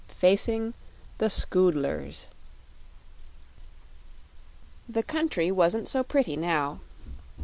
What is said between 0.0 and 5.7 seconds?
Facing the Scoodlers The country